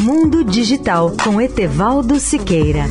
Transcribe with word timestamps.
Mundo 0.00 0.44
Digital 0.44 1.12
com 1.24 1.40
Etevaldo 1.40 2.20
Siqueira. 2.20 2.84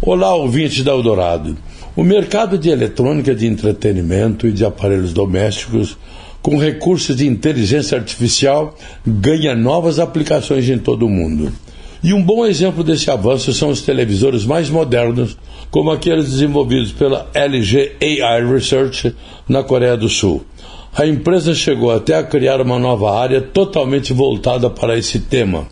Olá, 0.00 0.32
ouvintes 0.36 0.84
da 0.84 0.92
Eldorado. 0.92 1.56
O 1.96 2.04
mercado 2.04 2.56
de 2.56 2.70
eletrônica 2.70 3.34
de 3.34 3.48
entretenimento 3.48 4.46
e 4.46 4.52
de 4.52 4.64
aparelhos 4.64 5.12
domésticos 5.12 5.98
com 6.40 6.56
recursos 6.58 7.16
de 7.16 7.26
inteligência 7.26 7.98
artificial 7.98 8.76
ganha 9.04 9.56
novas 9.56 9.98
aplicações 9.98 10.68
em 10.68 10.78
todo 10.78 11.04
o 11.04 11.10
mundo. 11.10 11.52
E 12.06 12.14
um 12.14 12.22
bom 12.22 12.46
exemplo 12.46 12.84
desse 12.84 13.10
avanço 13.10 13.52
são 13.52 13.68
os 13.68 13.82
televisores 13.82 14.44
mais 14.44 14.70
modernos, 14.70 15.36
como 15.72 15.90
aqueles 15.90 16.30
desenvolvidos 16.30 16.92
pela 16.92 17.28
LG 17.34 17.96
AI 18.00 18.46
Research 18.46 19.12
na 19.48 19.64
Coreia 19.64 19.96
do 19.96 20.08
Sul. 20.08 20.44
A 20.96 21.04
empresa 21.04 21.52
chegou 21.52 21.90
até 21.90 22.14
a 22.14 22.22
criar 22.22 22.60
uma 22.60 22.78
nova 22.78 23.18
área 23.18 23.40
totalmente 23.40 24.12
voltada 24.12 24.70
para 24.70 24.96
esse 24.96 25.18
tema, 25.18 25.66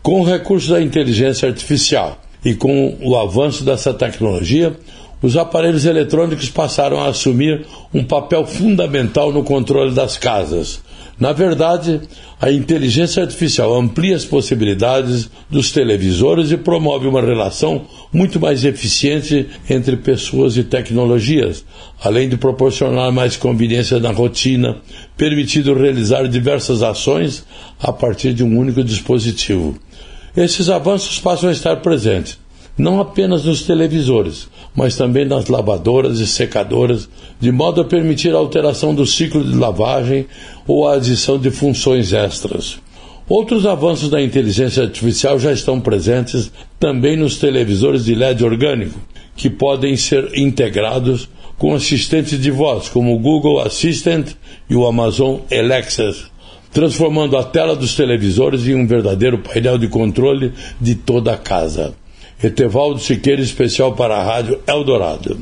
com 0.00 0.22
recursos 0.22 0.68
da 0.68 0.80
inteligência 0.80 1.48
artificial. 1.48 2.16
E 2.44 2.54
com 2.54 2.96
o 3.02 3.16
avanço 3.16 3.64
dessa 3.64 3.92
tecnologia, 3.92 4.76
os 5.22 5.36
aparelhos 5.36 5.84
eletrônicos 5.84 6.48
passaram 6.48 7.00
a 7.00 7.08
assumir 7.08 7.66
um 7.92 8.02
papel 8.02 8.46
fundamental 8.46 9.32
no 9.32 9.44
controle 9.44 9.94
das 9.94 10.16
casas. 10.16 10.80
Na 11.18 11.34
verdade, 11.34 12.00
a 12.40 12.50
inteligência 12.50 13.22
artificial 13.22 13.78
amplia 13.78 14.16
as 14.16 14.24
possibilidades 14.24 15.28
dos 15.50 15.70
televisores 15.70 16.50
e 16.50 16.56
promove 16.56 17.06
uma 17.06 17.20
relação 17.20 17.84
muito 18.10 18.40
mais 18.40 18.64
eficiente 18.64 19.46
entre 19.68 19.98
pessoas 19.98 20.56
e 20.56 20.64
tecnologias, 20.64 21.62
além 22.02 22.26
de 22.26 22.38
proporcionar 22.38 23.12
mais 23.12 23.36
conveniência 23.36 23.98
na 23.98 24.12
rotina, 24.12 24.78
permitindo 25.14 25.74
realizar 25.74 26.26
diversas 26.26 26.82
ações 26.82 27.44
a 27.78 27.92
partir 27.92 28.32
de 28.32 28.42
um 28.42 28.58
único 28.58 28.82
dispositivo. 28.82 29.78
Esses 30.36 30.68
avanços 30.68 31.18
passam 31.18 31.48
a 31.48 31.52
estar 31.52 31.76
presentes 31.76 32.38
não 32.80 33.00
apenas 33.00 33.44
nos 33.44 33.62
televisores, 33.62 34.48
mas 34.74 34.96
também 34.96 35.24
nas 35.24 35.48
lavadoras 35.48 36.18
e 36.18 36.26
secadoras, 36.26 37.08
de 37.38 37.52
modo 37.52 37.82
a 37.82 37.84
permitir 37.84 38.34
a 38.34 38.38
alteração 38.38 38.94
do 38.94 39.06
ciclo 39.06 39.44
de 39.44 39.54
lavagem 39.54 40.26
ou 40.66 40.88
a 40.88 40.94
adição 40.94 41.38
de 41.38 41.50
funções 41.50 42.12
extras. 42.12 42.78
Outros 43.28 43.64
avanços 43.64 44.08
da 44.08 44.20
inteligência 44.20 44.82
artificial 44.82 45.38
já 45.38 45.52
estão 45.52 45.80
presentes 45.80 46.50
também 46.80 47.16
nos 47.16 47.36
televisores 47.36 48.04
de 48.04 48.14
LED 48.14 48.44
orgânico, 48.44 48.98
que 49.36 49.48
podem 49.48 49.96
ser 49.96 50.36
integrados 50.36 51.28
com 51.58 51.74
assistentes 51.74 52.40
de 52.40 52.50
voz, 52.50 52.88
como 52.88 53.14
o 53.14 53.18
Google 53.18 53.60
Assistant 53.60 54.28
e 54.68 54.74
o 54.74 54.86
Amazon 54.86 55.40
Alexa, 55.52 56.12
transformando 56.72 57.36
a 57.36 57.44
tela 57.44 57.74
dos 57.74 57.94
televisores 57.94 58.66
em 58.66 58.74
um 58.74 58.86
verdadeiro 58.86 59.38
painel 59.38 59.78
de 59.78 59.88
controle 59.88 60.52
de 60.80 60.94
toda 60.94 61.34
a 61.34 61.38
casa. 61.38 61.94
Etevaldo 62.42 62.98
Siqueira, 62.98 63.42
especial 63.42 63.94
para 63.94 64.16
a 64.16 64.22
Rádio 64.22 64.60
Eldorado. 64.66 65.38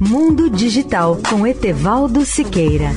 Mundo 0.00 0.50
Digital 0.50 1.18
com 1.28 1.46
Etevaldo 1.46 2.24
Siqueira. 2.24 2.90